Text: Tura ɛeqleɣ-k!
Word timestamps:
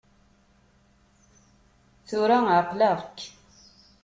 Tura 2.07 2.37
ɛeqleɣ-k! 2.57 3.19